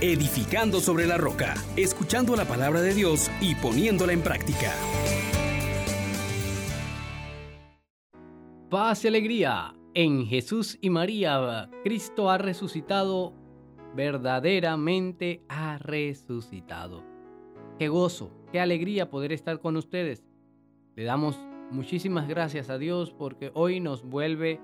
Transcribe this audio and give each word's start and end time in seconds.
edificando 0.00 0.80
sobre 0.80 1.06
la 1.06 1.18
roca, 1.18 1.54
escuchando 1.76 2.34
la 2.34 2.46
palabra 2.46 2.80
de 2.80 2.94
Dios 2.94 3.30
y 3.40 3.54
poniéndola 3.54 4.12
en 4.12 4.22
práctica. 4.22 4.72
Paz 8.70 9.04
y 9.04 9.08
alegría. 9.08 9.74
En 9.92 10.24
Jesús 10.24 10.78
y 10.80 10.88
María, 10.88 11.68
Cristo 11.82 12.30
ha 12.30 12.38
resucitado, 12.38 13.34
verdaderamente 13.96 15.42
ha 15.48 15.78
resucitado. 15.78 17.02
Qué 17.76 17.88
gozo, 17.88 18.30
qué 18.52 18.60
alegría 18.60 19.10
poder 19.10 19.32
estar 19.32 19.58
con 19.58 19.76
ustedes. 19.76 20.24
Le 20.94 21.02
damos 21.02 21.36
muchísimas 21.72 22.28
gracias 22.28 22.70
a 22.70 22.78
Dios 22.78 23.12
porque 23.12 23.50
hoy 23.54 23.80
nos 23.80 24.04
vuelve 24.04 24.60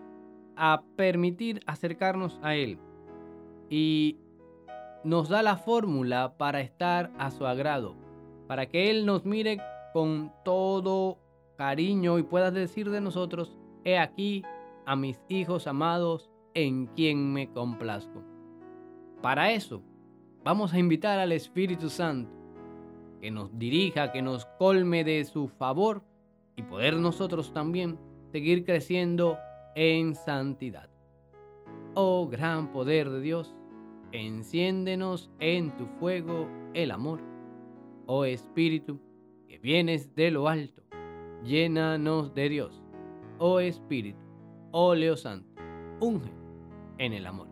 a 0.55 0.83
permitir 0.95 1.61
acercarnos 1.67 2.39
a 2.43 2.55
Él. 2.55 2.79
Y 3.69 4.17
nos 5.07 5.29
da 5.29 5.41
la 5.41 5.57
fórmula 5.57 6.35
para 6.37 6.61
estar 6.61 7.13
a 7.17 7.31
su 7.31 7.47
agrado, 7.47 7.95
para 8.49 8.67
que 8.67 8.91
Él 8.91 9.07
nos 9.07 9.25
mire 9.25 9.59
con 9.93 10.33
todo 10.45 11.19
cariño 11.57 12.19
y 12.19 12.25
pueda 12.25 12.51
decir 12.51 12.91
de 12.91 13.01
nosotros, 13.01 13.57
he 13.85 13.99
aquí 13.99 14.43
a 14.85 14.97
mis 14.97 15.21
hijos 15.29 15.69
amados 15.69 16.29
en 16.55 16.87
quien 16.87 17.33
me 17.33 17.53
complazco. 17.53 18.25
Para 19.23 19.53
eso, 19.53 19.81
vamos 20.43 20.75
a 20.75 20.79
invitar 20.81 21.21
al 21.21 21.31
Espíritu 21.31 21.89
Santo, 21.89 22.33
que 23.21 23.31
nos 23.31 23.57
dirija, 23.57 24.11
que 24.11 24.23
nos 24.23 24.45
colme 24.59 25.05
de 25.05 25.25
su 25.25 25.47
favor 25.47 26.03
y 26.57 26.63
poder 26.63 26.97
nosotros 26.97 27.53
también 27.53 27.97
seguir 28.33 28.65
creciendo 28.65 29.39
en 29.77 30.17
santidad. 30.17 30.91
Oh 31.95 32.27
gran 32.27 32.73
poder 32.73 33.09
de 33.09 33.21
Dios, 33.21 33.55
enciéndenos 34.17 35.31
en 35.41 35.77
tu 35.77 35.87
fuego 35.87 36.49
el 36.75 36.91
amor. 36.91 37.21
Oh 38.07 38.25
Espíritu, 38.25 39.01
que 39.49 39.59
vienes 39.59 40.15
de 40.15 40.31
lo 40.31 40.49
alto, 40.49 40.83
llénanos 41.45 42.35
de 42.35 42.49
Dios. 42.49 42.83
Oh 43.39 43.61
Espíritu, 43.61 44.19
óleo 44.73 45.17
santo, 45.17 45.49
unge 46.01 46.31
en 46.99 47.13
el 47.13 47.27
amor. 47.27 47.49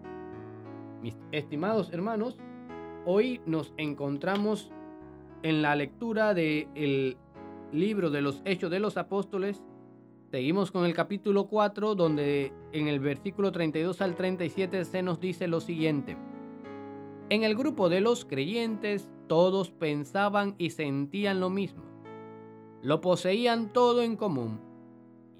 Mis 1.02 1.16
estimados 1.32 1.92
hermanos, 1.92 2.38
hoy 3.04 3.40
nos 3.44 3.74
encontramos 3.76 4.72
en 5.42 5.60
la 5.60 5.76
lectura 5.76 6.32
del 6.32 7.18
libro 7.72 8.10
de 8.10 8.22
los 8.22 8.40
Hechos 8.46 8.70
de 8.70 8.80
los 8.80 8.96
Apóstoles. 8.96 9.62
Seguimos 10.30 10.70
con 10.70 10.86
el 10.86 10.94
capítulo 10.94 11.46
4, 11.46 11.94
donde 11.94 12.52
en 12.72 12.88
el 12.88 13.00
versículo 13.00 13.52
32 13.52 14.00
al 14.00 14.14
37 14.14 14.84
se 14.86 15.02
nos 15.02 15.20
dice 15.20 15.46
lo 15.46 15.60
siguiente. 15.60 16.16
En 17.34 17.42
el 17.42 17.56
grupo 17.56 17.88
de 17.88 18.00
los 18.00 18.24
creyentes 18.24 19.10
todos 19.26 19.72
pensaban 19.72 20.54
y 20.56 20.70
sentían 20.70 21.40
lo 21.40 21.50
mismo. 21.50 21.82
Lo 22.80 23.00
poseían 23.00 23.72
todo 23.72 24.02
en 24.02 24.14
común. 24.14 24.60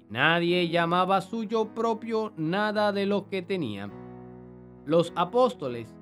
Y 0.09 0.11
nadie 0.11 0.67
llamaba 0.67 1.21
suyo 1.21 1.73
propio 1.73 2.33
nada 2.35 2.91
de 2.91 3.05
lo 3.05 3.29
que 3.29 3.41
tenía. 3.41 3.89
Los 4.85 5.13
apóstoles 5.15 5.95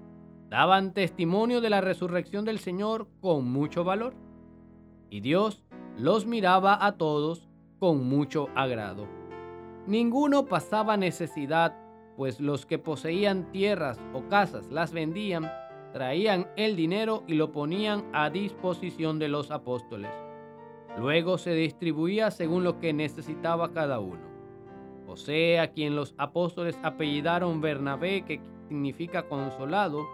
daban 0.50 0.96
testimonio 0.96 1.62
de 1.62 1.70
la 1.70 1.80
resurrección 1.80 2.44
del 2.44 2.58
Señor 2.58 3.08
con 3.22 3.46
mucho 3.52 3.84
valor. 3.84 4.16
Y 5.12 5.20
Dios 5.20 5.64
los 5.96 6.26
miraba 6.26 6.84
a 6.84 6.98
todos 6.98 7.48
con 7.78 8.10
mucho 8.10 8.48
agrado. 8.56 9.08
Ninguno 9.86 10.48
pasaba 10.48 10.98
necesidad, 10.98 11.78
pues 12.18 12.40
los 12.40 12.66
que 12.66 12.80
poseían 12.80 13.52
tierras 13.52 14.00
o 14.12 14.28
casas 14.28 14.72
las 14.72 14.92
vendían 14.92 15.52
traían 15.94 16.48
el 16.58 16.76
dinero 16.76 17.24
y 17.28 17.36
lo 17.36 17.52
ponían 17.52 18.04
a 18.14 18.30
disposición 18.30 19.20
de 19.20 19.30
los 19.30 19.52
apóstoles. 19.52 20.12
Luego 20.98 21.38
se 21.38 21.54
distribuía 21.54 22.32
según 22.32 22.64
lo 22.64 22.80
que 22.80 22.94
necesitaba 22.94 23.72
cada 23.72 24.00
uno. 24.00 24.22
José, 25.08 25.60
a 25.60 25.72
quien 25.72 25.96
los 25.96 26.16
apóstoles 26.18 26.78
apellidaron 26.84 27.62
Bernabé, 27.62 28.24
que 28.24 28.42
significa 28.68 29.24
consolado, 29.24 30.08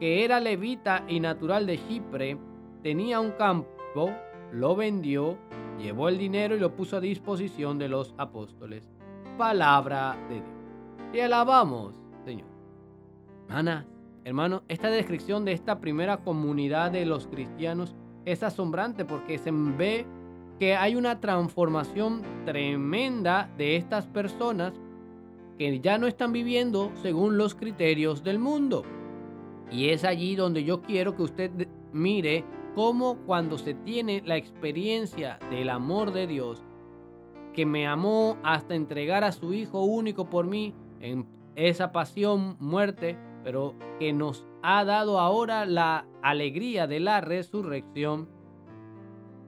que 0.00 0.24
era 0.24 0.40
levita 0.40 1.04
y 1.08 1.20
natural 1.20 1.66
de 1.66 1.78
Chipre, 1.86 2.36
tenía 2.82 3.20
un 3.20 3.32
campo, 3.32 4.10
lo 4.52 4.74
vendió, 4.74 5.38
llevó 5.78 6.08
el 6.08 6.18
dinero 6.18 6.56
y 6.56 6.60
lo 6.60 6.74
puso 6.74 6.96
a 6.96 7.00
disposición 7.00 7.78
de 7.78 7.88
los 7.88 8.14
apóstoles. 8.18 8.88
Palabra 9.38 10.16
de 10.28 10.34
Dios. 10.34 10.46
Y 11.12 11.20
alabamos, 11.20 11.94
Señor. 12.24 12.48
Ana, 13.48 13.86
Hermano, 14.24 14.62
esta 14.68 14.88
descripción 14.88 15.44
de 15.44 15.52
esta 15.52 15.80
primera 15.80 16.16
comunidad 16.16 16.90
de 16.90 17.04
los 17.04 17.26
cristianos 17.26 17.94
es 18.24 18.42
asombrante 18.42 19.04
porque 19.04 19.36
se 19.36 19.50
ve 19.52 20.06
que 20.58 20.76
hay 20.76 20.96
una 20.96 21.20
transformación 21.20 22.22
tremenda 22.46 23.50
de 23.58 23.76
estas 23.76 24.06
personas 24.06 24.72
que 25.58 25.78
ya 25.80 25.98
no 25.98 26.06
están 26.06 26.32
viviendo 26.32 26.90
según 27.02 27.36
los 27.36 27.54
criterios 27.54 28.24
del 28.24 28.38
mundo. 28.38 28.84
Y 29.70 29.90
es 29.90 30.04
allí 30.04 30.36
donde 30.36 30.64
yo 30.64 30.80
quiero 30.80 31.14
que 31.14 31.22
usted 31.22 31.50
mire 31.92 32.44
cómo 32.74 33.18
cuando 33.26 33.58
se 33.58 33.74
tiene 33.74 34.22
la 34.24 34.36
experiencia 34.36 35.38
del 35.50 35.68
amor 35.68 36.12
de 36.12 36.26
Dios, 36.26 36.64
que 37.52 37.66
me 37.66 37.86
amó 37.86 38.38
hasta 38.42 38.74
entregar 38.74 39.22
a 39.22 39.32
su 39.32 39.52
Hijo 39.52 39.84
único 39.84 40.30
por 40.30 40.46
mí 40.46 40.74
en 41.00 41.26
esa 41.56 41.92
pasión, 41.92 42.56
muerte, 42.58 43.16
pero 43.44 43.74
que 44.00 44.12
nos 44.12 44.46
ha 44.62 44.84
dado 44.84 45.20
ahora 45.20 45.66
la 45.66 46.06
alegría 46.22 46.86
de 46.86 46.98
la 46.98 47.20
resurrección, 47.20 48.28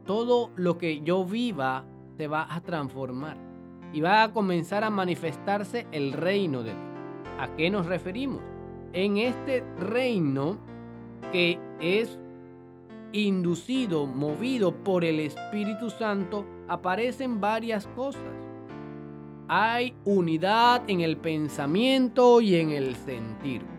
todo 0.05 0.51
lo 0.55 0.79
que 0.79 1.01
yo 1.01 1.25
viva 1.25 1.87
se 2.17 2.29
va 2.29 2.47
a 2.55 2.61
transformar 2.61 3.39
y 3.93 4.03
va 4.03 4.23
a 4.23 4.33
comenzar 4.33 4.84
a 4.84 4.91
manifestarse 4.91 5.87
el 5.91 6.12
reino 6.12 6.62
de 6.62 6.73
Dios. 6.73 6.84
¿A 7.39 7.57
qué 7.57 7.71
nos 7.71 7.87
referimos? 7.87 8.43
En 8.93 9.17
este 9.17 9.65
reino 9.79 10.59
que 11.33 11.59
es 11.81 12.19
inducido, 13.13 14.07
movido 14.07 14.73
por 14.84 15.05
el 15.05 15.21
Espíritu 15.21 15.91
Santo, 15.91 16.45
aparecen 16.69 17.41
varias 17.41 17.87
cosas. 17.89 18.23
Hay 19.49 19.95
unidad 20.05 20.83
en 20.89 21.01
el 21.01 21.17
pensamiento 21.17 22.41
y 22.41 22.57
en 22.57 22.71
el 22.71 22.97
sentir. 22.97 23.76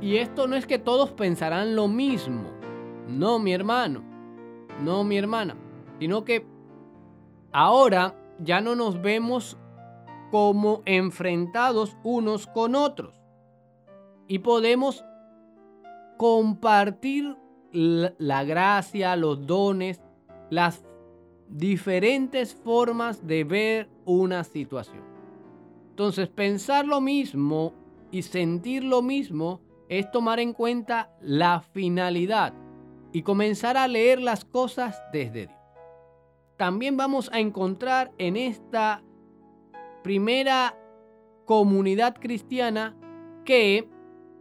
Y 0.00 0.16
esto 0.16 0.46
no 0.46 0.56
es 0.56 0.66
que 0.66 0.78
todos 0.78 1.10
pensarán 1.12 1.76
lo 1.76 1.88
mismo. 1.88 2.50
No, 3.06 3.38
mi 3.38 3.52
hermano. 3.52 4.02
No, 4.82 5.04
mi 5.04 5.18
hermana. 5.18 5.56
Sino 5.98 6.24
que 6.24 6.46
ahora 7.52 8.14
ya 8.38 8.60
no 8.60 8.74
nos 8.74 9.02
vemos 9.02 9.58
como 10.30 10.82
enfrentados 10.86 11.96
unos 12.02 12.46
con 12.46 12.74
otros. 12.74 13.20
Y 14.26 14.38
podemos 14.38 15.04
compartir 16.16 17.36
la 17.72 18.44
gracia, 18.44 19.16
los 19.16 19.46
dones, 19.46 20.00
las 20.48 20.84
diferentes 21.48 22.54
formas 22.54 23.26
de 23.26 23.44
ver 23.44 23.88
una 24.04 24.44
situación. 24.44 25.02
Entonces, 25.90 26.28
pensar 26.28 26.86
lo 26.86 27.00
mismo 27.00 27.74
y 28.10 28.22
sentir 28.22 28.84
lo 28.84 29.02
mismo 29.02 29.60
es 29.90 30.08
tomar 30.12 30.38
en 30.38 30.54
cuenta 30.54 31.10
la 31.20 31.60
finalidad 31.60 32.54
y 33.12 33.22
comenzar 33.22 33.76
a 33.76 33.88
leer 33.88 34.22
las 34.22 34.44
cosas 34.44 35.02
desde 35.12 35.48
Dios. 35.48 35.60
También 36.56 36.96
vamos 36.96 37.28
a 37.32 37.40
encontrar 37.40 38.12
en 38.16 38.36
esta 38.36 39.02
primera 40.04 40.78
comunidad 41.44 42.14
cristiana 42.14 42.96
que 43.44 43.88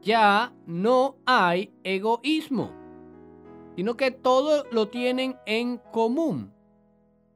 ya 0.01 0.53
no 0.67 1.17
hay 1.25 1.73
egoísmo, 1.83 2.71
sino 3.75 3.97
que 3.97 4.11
todo 4.11 4.65
lo 4.71 4.89
tienen 4.89 5.35
en 5.47 5.79
común. 5.91 6.53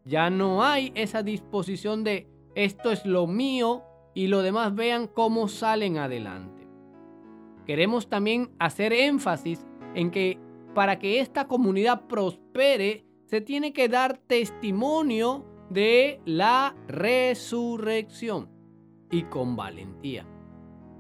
Ya 0.06 0.30
no 0.30 0.64
hay 0.64 0.92
esa 0.94 1.24
disposición 1.24 2.04
de 2.04 2.28
esto 2.54 2.92
es 2.92 3.08
lo 3.08 3.26
mío 3.26 3.82
y 4.14 4.28
lo 4.28 4.44
demás 4.44 4.76
vean 4.76 5.08
cómo 5.08 5.48
salen 5.48 5.98
adelante. 5.98 6.53
Queremos 7.66 8.10
también 8.10 8.52
hacer 8.60 8.94
énfasis 8.94 9.66
en 9.96 10.12
que 10.12 10.40
para 10.74 11.00
que 11.00 11.20
esta 11.20 11.48
comunidad 11.48 12.08
prospere, 12.08 13.06
se 13.26 13.42
tiene 13.42 13.74
que 13.74 13.90
dar 13.90 14.18
testimonio 14.18 15.46
de 15.70 16.22
la 16.26 16.76
resurrección 16.88 18.50
y 19.10 19.24
con 19.24 19.56
valentía. 19.56 20.28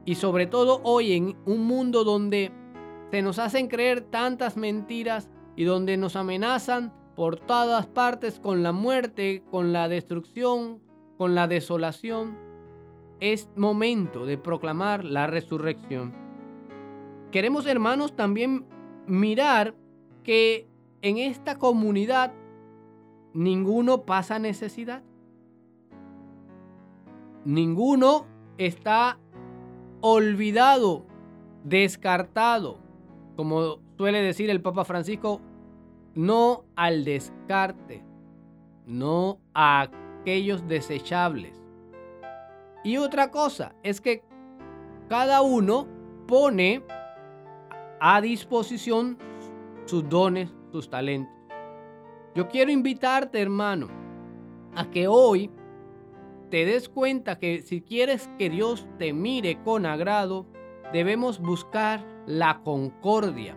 Y 0.06 0.16
sobre 0.16 0.48
todo 0.48 0.82
hoy 0.84 1.14
en 1.14 1.38
un 1.46 1.66
mundo 1.66 2.04
donde 2.04 2.52
se 3.12 3.22
nos 3.22 3.40
hacen 3.40 3.68
creer 3.68 4.02
tantas 4.02 4.58
mentiras 4.58 5.30
y 5.56 5.64
donde 5.64 5.98
nos 5.98 6.16
amenazan 6.16 6.94
por 7.16 7.40
todas 7.40 7.88
partes 7.88 8.40
con 8.40 8.64
la 8.64 8.72
muerte, 8.72 9.44
con 9.52 9.72
la 9.72 9.88
destrucción, 9.88 10.82
con 11.18 11.36
la 11.36 11.48
desolación, 11.48 12.38
es 13.20 13.50
momento 13.56 14.26
de 14.26 14.38
proclamar 14.38 15.06
la 15.06 15.28
resurrección 15.28 16.23
queremos, 17.34 17.66
hermanos, 17.66 18.16
también 18.16 18.64
mirar 19.08 19.74
que 20.24 20.68
en 21.02 21.18
esta 21.18 21.58
comunidad 21.58 22.32
ninguno 23.34 24.04
pasa 24.04 24.38
necesidad. 24.38 25.02
Ninguno 27.44 28.28
está 28.60 29.18
olvidado, 30.02 31.08
descartado. 31.64 32.78
Como 33.36 33.80
suele 33.98 34.22
decir 34.22 34.52
el 34.52 34.62
Papa 34.62 34.86
Francisco, 34.86 35.42
no 36.14 36.66
al 36.76 37.04
descarte, 37.04 38.06
no 38.86 39.40
a 39.56 39.90
aquellos 40.22 40.68
desechables. 40.68 41.60
Y 42.84 42.98
otra 42.98 43.32
cosa 43.32 43.74
es 43.82 44.02
que 44.02 44.24
cada 45.10 45.42
uno 45.42 45.88
pone 46.28 46.84
a 48.06 48.20
disposición 48.20 49.18
sus 49.86 50.10
dones, 50.10 50.54
sus 50.74 50.90
talentos. 50.90 51.34
Yo 52.36 52.50
quiero 52.50 52.70
invitarte, 52.70 53.40
hermano, 53.40 53.88
a 54.76 54.92
que 54.92 55.08
hoy 55.08 55.50
te 56.50 56.66
des 56.66 56.90
cuenta 56.90 57.40
que 57.40 57.62
si 57.62 57.80
quieres 57.80 58.30
que 58.38 58.50
Dios 58.50 58.86
te 59.00 59.14
mire 59.14 59.64
con 59.64 59.86
agrado, 59.86 60.46
debemos 60.92 61.40
buscar 61.40 62.06
la 62.26 62.60
concordia. 62.62 63.56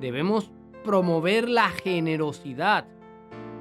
Debemos 0.00 0.52
promover 0.84 1.48
la 1.48 1.70
generosidad. 1.70 2.86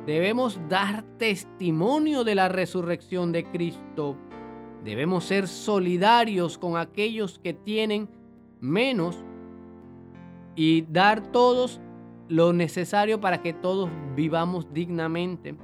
Debemos 0.05 0.59
dar 0.69 1.01
testimonio 1.17 2.23
de 2.23 2.35
la 2.35 2.49
resurrección 2.49 3.31
de 3.31 3.45
Cristo. 3.45 4.15
Debemos 4.83 5.23
ser 5.23 5.47
solidarios 5.47 6.59
con 6.59 6.77
aquellos 6.77 7.39
que 7.39 7.55
tienen 7.55 8.07
menos 8.61 9.25
y 10.57 10.81
dar 10.81 11.21
todos 11.31 11.79
lo 12.27 12.51
necesario 12.51 13.21
para 13.21 13.41
que 13.41 13.53
todos 13.53 13.89
vivamos 14.15 14.73
dignamente 14.73 15.55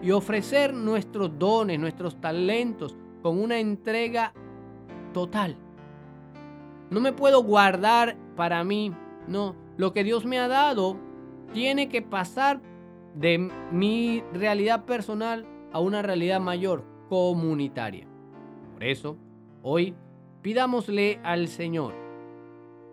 y 0.00 0.12
ofrecer 0.12 0.72
nuestros 0.72 1.36
dones, 1.36 1.78
nuestros 1.80 2.18
talentos 2.20 2.96
con 3.22 3.38
una 3.38 3.58
entrega 3.58 4.32
total. 5.12 5.56
No 6.90 7.00
me 7.00 7.12
puedo 7.12 7.42
guardar 7.42 8.16
para 8.36 8.62
mí, 8.62 8.94
no. 9.26 9.56
Lo 9.76 9.92
que 9.92 10.04
Dios 10.04 10.24
me 10.24 10.38
ha 10.38 10.46
dado 10.46 10.96
tiene 11.52 11.88
que 11.88 12.00
pasar 12.00 12.60
de 13.16 13.50
mi 13.72 14.22
realidad 14.32 14.84
personal 14.84 15.44
a 15.72 15.80
una 15.80 16.02
realidad 16.02 16.40
mayor, 16.40 16.84
comunitaria. 17.08 18.06
Por 18.74 18.84
eso, 18.84 19.16
hoy 19.62 19.94
pidámosle 20.42 21.18
al 21.24 21.48
Señor 21.48 22.05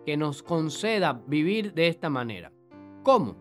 que 0.04 0.16
nos 0.16 0.42
conceda 0.42 1.22
vivir 1.26 1.74
de 1.74 1.88
esta 1.88 2.10
manera. 2.10 2.52
¿Cómo? 3.02 3.36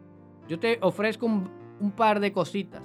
Yo 0.48 0.60
te 0.60 0.78
ofrezco 0.82 1.26
un, 1.26 1.92
par 1.96 2.20
de 2.20 2.32
cositas. 2.32 2.84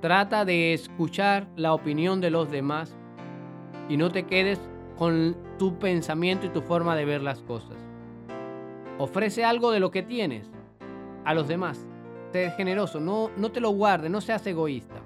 Trata 0.00 0.44
de 0.44 0.72
escuchar 0.72 1.48
la 1.56 1.72
opinión 1.72 2.20
de 2.20 2.30
los 2.30 2.50
demás 2.50 2.96
y 3.88 3.96
no 3.96 4.10
te 4.10 4.24
quedes 4.24 4.60
con 4.96 5.36
tu 5.58 5.78
pensamiento 5.78 6.46
y 6.46 6.50
tu 6.50 6.62
forma 6.62 6.94
de 6.96 7.04
ver 7.04 7.22
las 7.22 7.40
cosas. 7.42 7.76
Ofrece 8.98 9.44
algo 9.44 9.70
de 9.70 9.80
lo 9.80 9.90
que 9.90 10.02
tienes 10.02 10.50
a 11.24 11.34
los 11.34 11.48
demás. 11.48 11.86
Sé 12.32 12.50
generoso, 12.52 13.00
no, 13.00 13.30
no 13.36 13.50
te 13.50 13.60
lo 13.60 13.70
guardes, 13.70 14.10
no 14.10 14.20
seas 14.20 14.46
egoísta. 14.46 15.00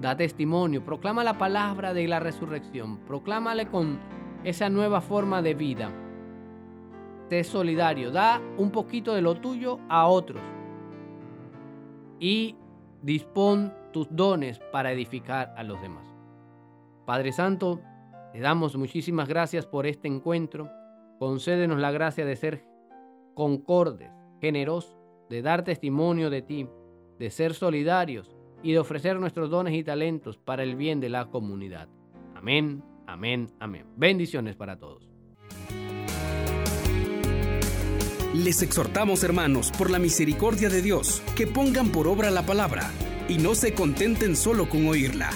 Da 0.00 0.16
testimonio, 0.16 0.84
proclama 0.84 1.22
la 1.22 1.36
palabra 1.36 1.92
de 1.92 2.08
la 2.08 2.20
resurrección, 2.20 2.98
proclámale 3.00 3.66
con 3.66 3.98
esa 4.44 4.68
nueva 4.68 5.00
forma 5.00 5.42
de 5.42 5.54
vida. 5.54 5.90
Sé 7.28 7.44
solidario, 7.44 8.10
da 8.10 8.40
un 8.56 8.70
poquito 8.70 9.14
de 9.14 9.22
lo 9.22 9.36
tuyo 9.36 9.78
a 9.88 10.06
otros 10.06 10.42
y 12.18 12.56
dispón 13.02 13.72
tus 13.92 14.08
dones 14.10 14.58
para 14.72 14.92
edificar 14.92 15.54
a 15.56 15.62
los 15.62 15.80
demás. 15.80 16.06
Padre 17.06 17.32
Santo, 17.32 17.80
te 18.32 18.40
damos 18.40 18.76
muchísimas 18.76 19.28
gracias 19.28 19.66
por 19.66 19.86
este 19.86 20.08
encuentro. 20.08 20.68
Concédenos 21.18 21.78
la 21.78 21.90
gracia 21.90 22.24
de 22.24 22.36
ser 22.36 22.64
concordes, 23.34 24.10
generosos, 24.40 24.96
de 25.28 25.42
dar 25.42 25.64
testimonio 25.64 26.30
de 26.30 26.42
ti, 26.42 26.68
de 27.18 27.30
ser 27.30 27.54
solidarios 27.54 28.36
y 28.62 28.72
de 28.72 28.78
ofrecer 28.78 29.18
nuestros 29.20 29.50
dones 29.50 29.74
y 29.74 29.84
talentos 29.84 30.36
para 30.38 30.62
el 30.62 30.76
bien 30.76 31.00
de 31.00 31.08
la 31.08 31.26
comunidad. 31.26 31.88
Amén 32.34 32.89
Amén, 33.10 33.50
amén. 33.58 33.84
Bendiciones 33.96 34.54
para 34.54 34.78
todos. 34.78 35.02
Les 38.32 38.62
exhortamos, 38.62 39.24
hermanos, 39.24 39.72
por 39.76 39.90
la 39.90 39.98
misericordia 39.98 40.68
de 40.68 40.80
Dios, 40.80 41.20
que 41.34 41.48
pongan 41.48 41.88
por 41.88 42.06
obra 42.06 42.30
la 42.30 42.46
palabra 42.46 42.88
y 43.28 43.38
no 43.38 43.56
se 43.56 43.74
contenten 43.74 44.36
solo 44.36 44.68
con 44.68 44.86
oírla. 44.86 45.30